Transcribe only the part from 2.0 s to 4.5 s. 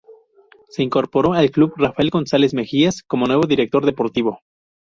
González Mejías como nuevo director deportivo.